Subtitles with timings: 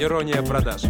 [0.00, 0.84] Ирония продаж.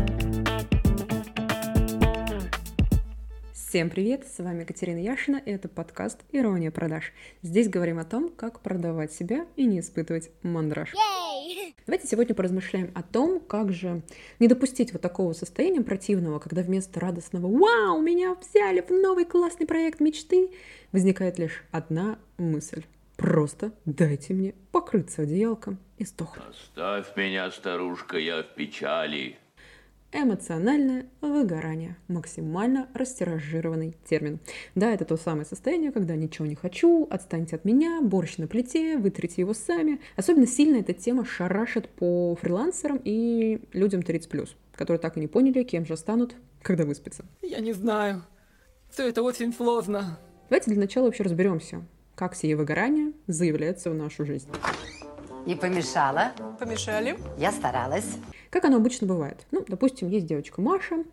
[3.53, 7.13] Всем привет, с вами Катерина Яшина, и это подкаст «Ирония продаж».
[7.43, 10.95] Здесь говорим о том, как продавать себя и не испытывать мандраж.
[11.87, 14.03] Давайте сегодня поразмышляем о том, как же
[14.39, 19.67] не допустить вот такого состояния противного, когда вместо радостного «Вау, меня взяли в новый классный
[19.67, 20.51] проект мечты!»
[20.93, 22.85] возникает лишь одна мысль.
[23.17, 26.47] Просто дайте мне покрыться одеялком и сдохнуть.
[26.49, 29.37] Оставь меня, старушка, я в печали.
[30.13, 31.97] Эмоциональное выгорание.
[32.09, 34.41] Максимально растиражированный термин.
[34.75, 38.97] Да, это то самое состояние, когда ничего не хочу, отстаньте от меня, борщ на плите,
[38.97, 40.01] вытрите его сами.
[40.17, 45.63] Особенно сильно эта тема шарашит по фрилансерам и людям 30+, которые так и не поняли,
[45.63, 47.25] кем же станут, когда выспятся.
[47.43, 48.25] Я не знаю.
[48.91, 50.19] Все это очень сложно.
[50.49, 51.85] Давайте для начала вообще разберемся,
[52.17, 54.49] как сие выгорание заявляется в нашу жизнь.
[55.47, 56.33] Не помешала.
[56.59, 57.17] Помешали?
[57.39, 58.19] Я старалась.
[58.51, 59.47] Как оно обычно бывает?
[59.51, 61.05] Ну, допустим, есть девочка Маша,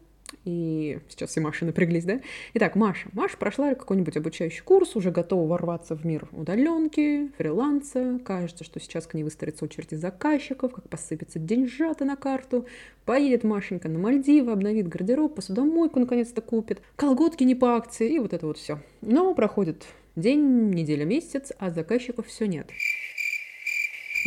[0.44, 2.20] и сейчас все Маши напряглись, да?
[2.54, 3.08] Итак, Маша.
[3.14, 8.20] Маша прошла какой-нибудь обучающий курс, уже готова ворваться в мир удаленки, фриланса.
[8.26, 12.66] Кажется, что сейчас к ней выстроится очередь из заказчиков, как посыпется деньжата на карту.
[13.06, 18.34] Поедет Машенька на Мальдивы, обновит гардероб, посудомойку наконец-то купит, колготки не по акции и вот
[18.34, 18.80] это вот все.
[19.02, 19.86] Но проходит
[20.18, 22.70] день, неделя, месяц, а заказчиков все нет.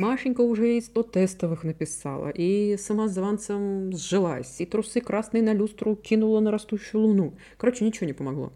[0.00, 6.40] Машенька уже и 100 тестовых написала, и самозванцем сжилась, и трусы красные на люстру кинула
[6.40, 7.34] на растущую луну.
[7.58, 8.50] Короче, ничего не помогло.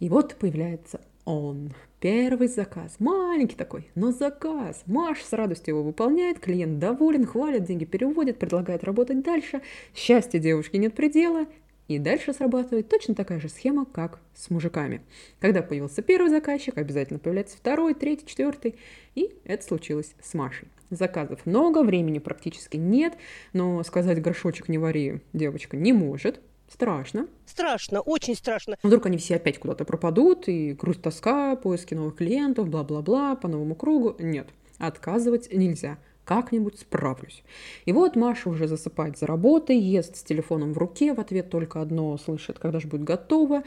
[0.00, 1.70] И вот появляется он.
[2.00, 2.96] Первый заказ.
[2.98, 4.82] Маленький такой, но заказ.
[4.86, 9.62] Маш с радостью его выполняет, клиент доволен, хвалит, деньги переводит, предлагает работать дальше.
[9.94, 11.46] Счастья девушки нет предела,
[11.88, 15.02] и дальше срабатывает точно такая же схема, как с мужиками.
[15.38, 18.76] Когда появился первый заказчик, обязательно появляется второй, третий, четвертый.
[19.14, 20.68] И это случилось с Машей.
[20.90, 23.14] Заказов много, времени практически нет,
[23.52, 26.40] но сказать горшочек не вари девочка не может.
[26.72, 27.28] Страшно.
[27.46, 28.76] Страшно, очень страшно.
[28.82, 33.74] Вдруг они все опять куда-то пропадут, и грусть, тоска, поиски новых клиентов, бла-бла-бла, по новому
[33.74, 34.16] кругу.
[34.18, 34.48] Нет,
[34.78, 37.42] отказывать нельзя как-нибудь справлюсь.
[37.84, 41.80] И вот Маша уже засыпает за работой, ест с телефоном в руке, в ответ только
[41.80, 43.62] одно слышит, когда же будет готово.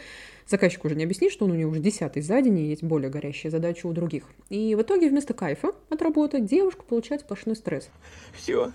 [0.47, 3.09] Заказчику уже не объяснишь, что он у нее уже десятый за день, и есть более
[3.09, 4.23] горящая задача у других.
[4.49, 7.89] И в итоге вместо кайфа от работы девушка получает сплошной стресс.
[8.33, 8.71] Все.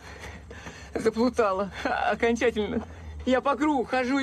[0.95, 1.73] Заплутала.
[1.85, 2.85] Окончательно.
[3.25, 4.19] Я по кругу хожу,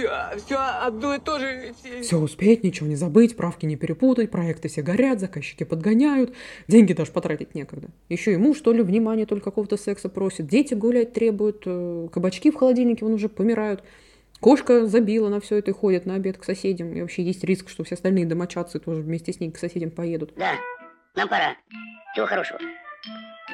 [0.46, 1.74] все одно и то же.
[2.02, 6.34] Все успеть, ничего не забыть, правки не перепутать, проекты все горят, заказчики подгоняют,
[6.68, 7.90] деньги даже потратить некогда.
[8.10, 12.56] Еще ему, что ли, внимание только какого-то секса просит, дети гулять требуют, э, кабачки в
[12.56, 13.84] холодильнике вон уже помирают.
[14.42, 16.94] Кошка забила на все это и ходит на обед к соседям.
[16.94, 20.34] И вообще есть риск, что все остальные домочадцы тоже вместе с ней к соседям поедут.
[20.38, 20.54] Да,
[21.16, 21.56] нам пора.
[22.14, 22.60] Всего хорошего.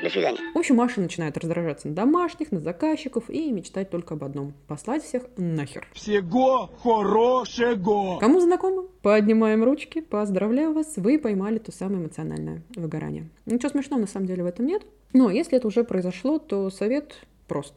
[0.05, 0.37] До свидания.
[0.53, 5.03] В общем, Маша начинает раздражаться на домашних, на заказчиков и мечтать только об одном– послать
[5.03, 5.87] всех нахер.
[5.93, 8.19] Всего хорошего!
[8.19, 8.83] Кому знакомо?
[9.01, 13.27] Поднимаем ручки, поздравляю вас, вы поймали то самое эмоциональное выгорание.
[13.47, 14.83] Ничего смешного на самом деле в этом нет,
[15.13, 17.73] но если это уже произошло, то совет прост.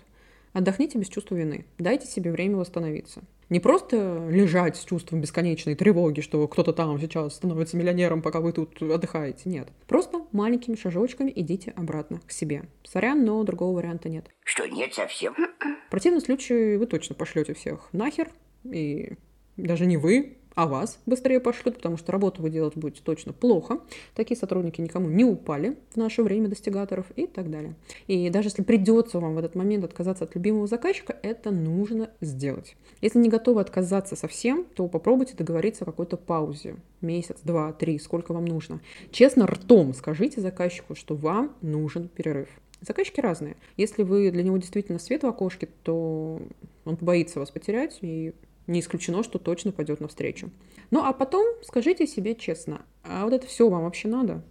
[0.53, 3.23] Отдохните без чувства вины, дайте себе время восстановиться.
[3.51, 8.53] Не просто лежать с чувством бесконечной тревоги, что кто-то там сейчас становится миллионером, пока вы
[8.53, 9.49] тут отдыхаете.
[9.49, 9.69] Нет.
[9.87, 12.65] Просто маленькими шажочками идите обратно к себе.
[12.85, 14.27] Сорян, но другого варианта нет.
[14.45, 15.35] Что, нет совсем?
[15.87, 18.31] В противном случае вы точно пошлете всех нахер,
[18.65, 19.15] и
[19.57, 23.79] даже не вы, а вас быстрее пошлют, потому что работу вы делать будете точно плохо.
[24.17, 27.77] Такие сотрудники никому не упали в наше время достигаторов и так далее.
[28.09, 32.75] И даже если придется вам в этот момент отказаться от любимого заказчика, это нужно сделать.
[33.01, 36.75] Если не готовы отказаться совсем, то попробуйте договориться о какой-то паузе.
[37.01, 38.81] Месяц, два, три, сколько вам нужно.
[39.13, 42.49] Честно, ртом скажите заказчику, что вам нужен перерыв.
[42.81, 43.55] Заказчики разные.
[43.77, 46.43] Если вы для него действительно свет в окошке, то
[46.85, 48.35] он побоится вас потерять и
[48.69, 50.51] не исключено, что точно пойдет навстречу.
[50.91, 54.43] Ну а потом скажите себе честно, а вот это все вам вообще надо?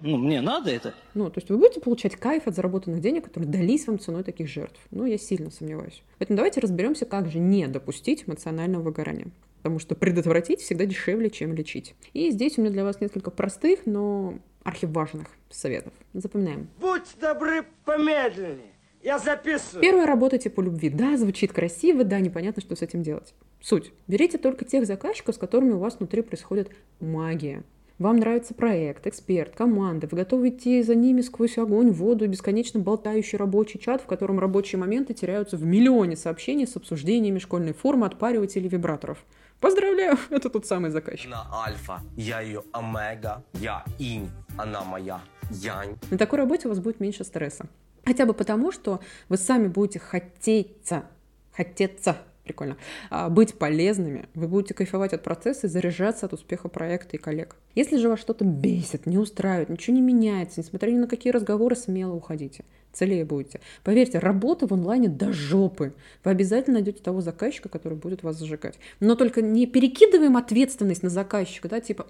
[0.00, 0.94] Ну, мне надо это.
[1.14, 4.48] Ну, то есть вы будете получать кайф от заработанных денег, которые дались вам ценой таких
[4.48, 4.78] жертв?
[4.90, 6.02] Ну, я сильно сомневаюсь.
[6.18, 9.28] Поэтому давайте разберемся, как же не допустить эмоционального выгорания.
[9.62, 11.94] Потому что предотвратить всегда дешевле, чем лечить.
[12.12, 14.34] И здесь у меня для вас несколько простых, но
[14.64, 15.92] архиважных советов.
[16.12, 16.68] Запоминаем.
[16.78, 18.74] Будь добры помедленнее.
[19.02, 19.82] Я записываю.
[19.82, 20.90] Первое, работайте по любви.
[20.90, 23.34] Да, звучит красиво, да, непонятно, что с этим делать.
[23.60, 23.92] Суть.
[24.06, 26.70] Берите только тех заказчиков, с которыми у вас внутри происходит
[27.00, 27.64] магия.
[27.98, 32.78] Вам нравится проект, эксперт, команда, вы готовы идти за ними сквозь огонь, воду и бесконечно
[32.78, 38.04] болтающий рабочий чат, в котором рабочие моменты теряются в миллионе сообщений с обсуждениями школьной формы,
[38.04, 39.24] отпаривателей, вибраторов.
[39.60, 41.30] Поздравляю, это тот самый заказчик.
[41.30, 45.96] На альфа, я ее омега, я инь, она моя янь.
[46.10, 47.66] На такой работе у вас будет меньше стресса
[48.04, 49.00] Хотя бы потому, что
[49.30, 51.04] вы сами будете хотеться,
[51.50, 52.76] хотеться, прикольно,
[53.10, 57.56] а, быть полезными, вы будете кайфовать от процесса и заряжаться от успеха проекта и коллег.
[57.74, 61.76] Если же вас что-то бесит, не устраивает, ничего не меняется, несмотря ни на какие разговоры,
[61.76, 62.64] смело уходите.
[62.92, 63.60] Целее будете.
[63.84, 65.92] Поверьте, работа в онлайне до жопы.
[66.24, 68.78] Вы обязательно найдете того заказчика, который будет вас зажигать.
[69.00, 72.06] Но только не перекидываем ответственность на заказчика, да, типа,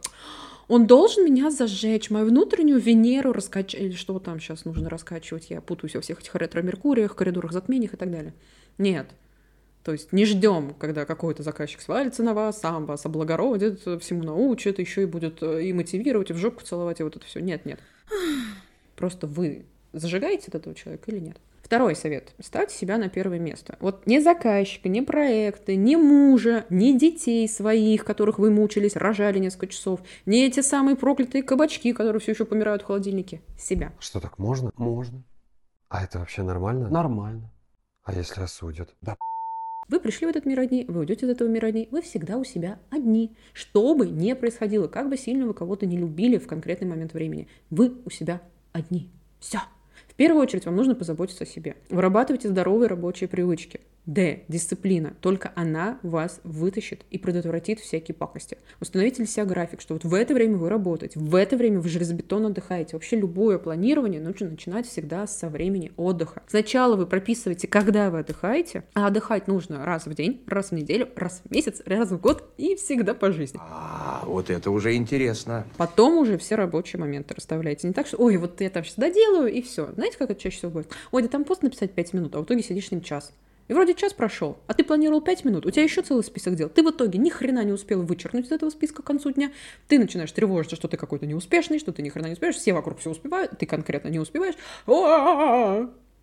[0.68, 5.60] он должен меня зажечь, мою внутреннюю Венеру раскачать, или что там сейчас нужно раскачивать, я
[5.60, 8.34] путаюсь во всех этих ретро-меркуриях, коридорах затмениях и так далее.
[8.78, 9.08] Нет.
[9.86, 14.80] То есть не ждем, когда какой-то заказчик свалится на вас, сам вас облагородит, всему научит,
[14.80, 17.38] еще и будет э, и мотивировать, и в жопу целовать, и вот это все.
[17.38, 17.78] Нет, нет.
[18.96, 21.36] Просто вы зажигаете от этого человека или нет?
[21.62, 22.34] Второй совет.
[22.40, 23.76] Ставьте себя на первое место.
[23.78, 29.68] Вот не заказчика, не проекты, не мужа, не детей своих, которых вы мучились, рожали несколько
[29.68, 33.40] часов, не эти самые проклятые кабачки, которые все еще помирают в холодильнике.
[33.56, 33.92] Себя.
[34.00, 34.72] Что так можно?
[34.74, 35.22] Можно.
[35.88, 36.88] А это вообще нормально?
[36.88, 37.52] Нормально.
[38.02, 38.92] А если осудят?
[39.00, 39.16] Да
[39.88, 42.44] вы пришли в этот мир одни, вы уйдете из этого мира одни, вы всегда у
[42.44, 43.32] себя одни.
[43.52, 47.48] Что бы ни происходило, как бы сильно вы кого-то не любили в конкретный момент времени,
[47.70, 48.42] вы у себя
[48.72, 49.10] одни.
[49.38, 49.58] Все.
[50.08, 51.76] В первую очередь вам нужно позаботиться о себе.
[51.90, 53.80] Вырабатывайте здоровые рабочие привычки.
[54.06, 54.44] Д.
[54.48, 55.14] Дисциплина.
[55.20, 58.56] Только она вас вытащит и предотвратит всякие пакости.
[58.80, 61.88] Установите для себя график, что вот в это время вы работаете, в это время вы
[61.88, 62.94] железобетонно отдыхаете.
[62.94, 66.42] Вообще любое планирование нужно начинать всегда со времени отдыха.
[66.46, 71.08] Сначала вы прописываете, когда вы отдыхаете, а отдыхать нужно раз в день, раз в неделю,
[71.16, 73.58] раз в месяц, раз в год и всегда по жизни.
[73.62, 75.66] А, вот это уже интересно.
[75.76, 77.88] Потом уже все рабочие моменты расставляете.
[77.88, 79.90] Не так, что, ой, вот я там сейчас доделаю и все.
[79.94, 80.92] Знаете, как это чаще всего будет?
[81.10, 83.32] Ой, да там пост написать 5 минут, а в итоге сидишь с ним час.
[83.68, 86.68] И вроде час прошел, а ты планировал 5 минут, у тебя еще целый список дел.
[86.68, 89.50] Ты в итоге ни хрена не успел вычеркнуть из этого списка к концу дня.
[89.88, 93.00] Ты начинаешь тревожиться, что ты какой-то неуспешный, что ты ни хрена не успеешь, все вокруг
[93.00, 94.54] все успевают, ты конкретно не успеваешь.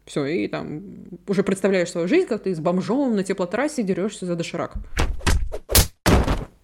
[0.05, 0.83] Все, и там
[1.27, 4.75] уже представляешь свою жизнь, как ты с бомжом на теплотрассе дерешься за доширак.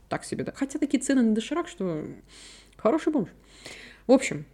[0.10, 0.54] Так себе, да.
[0.56, 2.06] Хотя такие цены на доширак, что
[2.78, 3.30] хороший бомж.
[4.08, 4.46] В общем,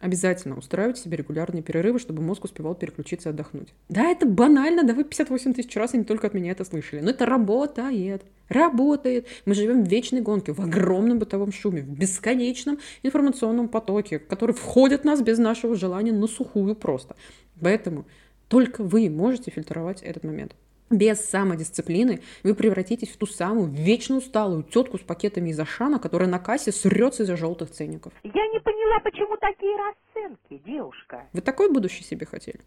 [0.00, 3.74] Обязательно устраивайте себе регулярные перерывы, чтобы мозг успевал переключиться и отдохнуть.
[3.88, 7.00] Да, это банально, да вы 58 тысяч раз и не только от меня это слышали.
[7.00, 8.22] Но это работает.
[8.48, 9.26] Работает.
[9.44, 15.02] Мы живем в вечной гонке, в огромном бытовом шуме, в бесконечном информационном потоке, который входит
[15.02, 17.16] в нас без нашего желания на сухую просто.
[17.60, 18.06] Поэтому
[18.46, 20.54] только вы можете фильтровать этот момент.
[20.90, 26.28] Без самодисциплины вы превратитесь в ту самую вечно усталую тетку с пакетами из Ашана, которая
[26.28, 28.12] на кассе срется из-за желтых ценников.
[28.22, 31.26] Я не поняла, почему такие расценки, девушка.
[31.32, 32.60] Вы такой будущий себе хотели?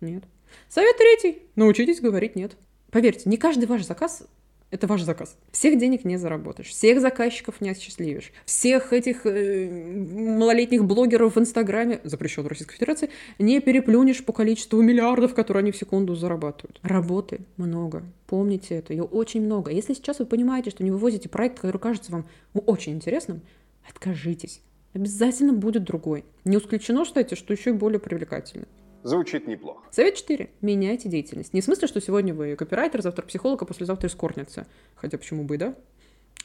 [0.00, 0.24] Нет.
[0.68, 1.42] Совет третий.
[1.56, 2.56] Научитесь говорить «нет».
[2.90, 4.28] Поверьте, не каждый ваш заказ
[4.72, 5.36] это ваш заказ.
[5.52, 12.00] Всех денег не заработаешь, всех заказчиков не осчастливишь, всех этих э, малолетних блогеров в Инстаграме,
[12.04, 16.80] запрещен в Российской Федерации, не переплюнешь по количеству миллиардов, которые они в секунду зарабатывают.
[16.82, 18.02] Работы много.
[18.26, 19.70] Помните это, ее очень много.
[19.70, 23.42] Если сейчас вы понимаете, что не вывозите проект, который кажется вам ну, очень интересным,
[23.86, 24.62] откажитесь.
[24.94, 26.24] Обязательно будет другой.
[26.44, 28.66] Не исключено, кстати, что еще и более привлекательный.
[29.02, 29.82] Звучит неплохо.
[29.90, 30.50] Совет 4.
[30.60, 31.52] Меняйте деятельность.
[31.52, 34.66] Не в смысле, что сегодня вы копирайтер, завтра психолог, а послезавтра эскортница.
[34.94, 35.74] Хотя почему бы и да?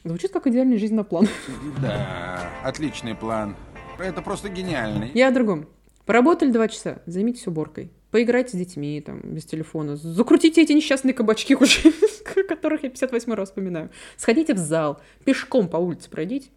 [0.04, 1.28] Звучит как идеальный жизненный план.
[1.82, 3.56] Да, отличный план.
[3.98, 5.10] Это просто гениальный.
[5.14, 5.68] Я о другом.
[6.06, 7.90] Поработали два часа, займитесь уборкой.
[8.10, 9.96] Поиграйте с детьми, там, без телефона.
[9.96, 11.54] Закрутите эти несчастные кабачки
[12.48, 13.90] которых я 58 раз вспоминаю.
[14.16, 16.48] Сходите в зал, пешком по улице пройдите.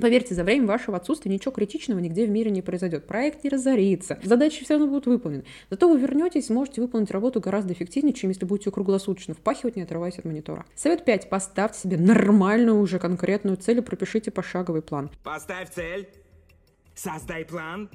[0.00, 3.06] Поверьте, за время вашего отсутствия ничего критичного нигде в мире не произойдет.
[3.06, 5.44] Проект не разорится, задачи все равно будут выполнены.
[5.68, 9.82] Зато вы вернетесь и сможете выполнить работу гораздо эффективнее, чем если будете круглосуточно впахивать, не
[9.82, 10.64] отрываясь от монитора.
[10.74, 11.28] Совет 5.
[11.28, 15.10] Поставьте себе нормальную уже конкретную цель и пропишите пошаговый план.
[15.22, 16.08] Поставь цель,
[16.94, 17.90] создай план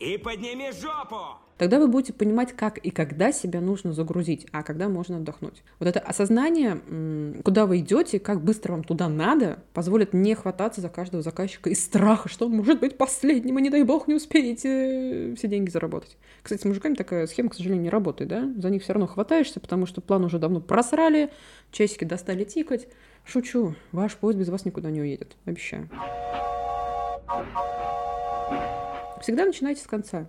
[0.00, 1.38] и подними жопу!
[1.58, 5.64] Тогда вы будете понимать, как и когда себя нужно загрузить, а когда можно отдохнуть.
[5.80, 10.88] Вот это осознание, куда вы идете, как быстро вам туда надо, позволит не хвататься за
[10.88, 15.34] каждого заказчика из страха, что он может быть последним, и не дай бог не успеете
[15.36, 16.16] все деньги заработать.
[16.44, 18.48] Кстати, с мужиками такая схема, к сожалению, не работает, да?
[18.56, 21.32] За них все равно хватаешься, потому что план уже давно просрали,
[21.72, 22.86] часики достали тикать.
[23.24, 25.90] Шучу, ваш поезд без вас никуда не уедет, обещаю.
[29.22, 30.28] Всегда начинайте с конца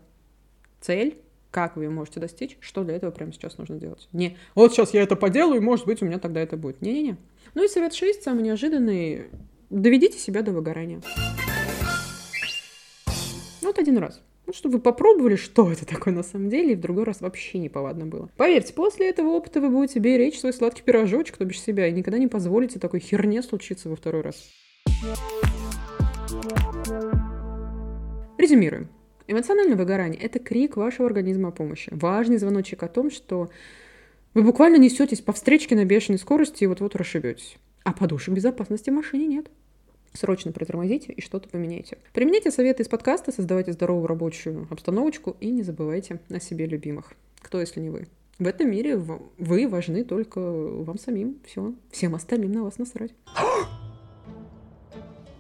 [0.81, 1.19] цель,
[1.51, 4.07] как вы ее можете достичь, что для этого прямо сейчас нужно делать.
[4.11, 6.81] Не «вот сейчас я это поделаю, и, может быть, у меня тогда это будет».
[6.81, 7.17] Не-не-не.
[7.55, 9.25] Ну и совет 6, самый неожиданный.
[9.69, 11.01] Доведите себя до выгорания.
[13.61, 14.21] Вот один раз.
[14.45, 17.59] Ну, чтобы вы попробовали, что это такое на самом деле, и в другой раз вообще
[17.59, 18.29] неповадно было.
[18.35, 22.17] Поверьте, после этого опыта вы будете беречь свой сладкий пирожочек, то бишь себя, и никогда
[22.17, 24.49] не позволите такой херне случиться во второй раз.
[28.49, 28.87] Резюмируем.
[29.27, 31.89] Эмоциональное выгорание– это крик вашего организма о помощи.
[31.91, 33.51] Важный звоночек о том, что
[34.33, 37.57] вы буквально несетесь по встречке на бешеной скорости и вот-вот расшибетесь.
[37.83, 39.51] А подушек безопасности в машине нет.
[40.13, 41.99] Срочно притормозите и что-то поменяйте.
[42.11, 47.13] Применяйте советы из подкаста, создавайте здоровую рабочую обстановочку и не забывайте о себе любимых.
[47.41, 48.07] Кто, если не вы?
[48.39, 51.37] В этом мире вы важны только вам самим.
[51.45, 51.75] Все.
[51.91, 53.11] Всем остальным на вас насрать.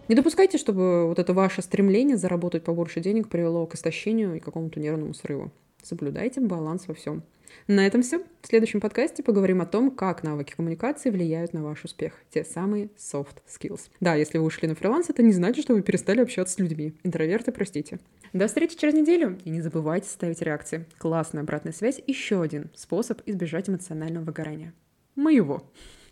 [0.09, 4.79] Не допускайте, чтобы вот это ваше стремление заработать побольше денег привело к истощению и какому-то
[4.79, 5.51] нервному срыву.
[5.83, 7.21] Соблюдайте баланс во всем.
[7.67, 8.23] На этом все.
[8.41, 12.13] В следующем подкасте поговорим о том, как навыки коммуникации влияют на ваш успех.
[12.31, 13.81] Те самые soft skills.
[13.99, 16.95] Да, если вы ушли на фриланс, это не значит, что вы перестали общаться с людьми.
[17.03, 17.99] Интроверты, простите.
[18.33, 19.37] До встречи через неделю.
[19.45, 20.85] И не забывайте ставить реакции.
[20.97, 24.73] Классная обратная связь– еще один способ избежать эмоционального выгорания.
[25.15, 25.61] Моего.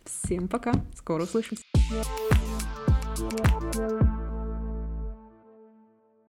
[0.04, 0.72] Всем пока.
[0.94, 1.64] Скоро услышимся.
[3.18, 4.07] Thank you.